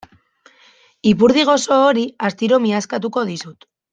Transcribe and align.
Ipurdi 1.09 1.43
gozo 1.51 1.77
hori 1.89 2.05
astiro 2.31 2.61
miazkatuko 2.65 3.27
dizut. 3.33 3.71